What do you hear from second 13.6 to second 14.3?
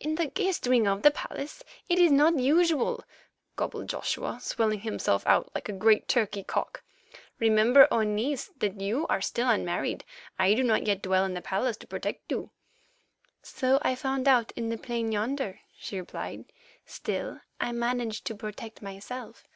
I found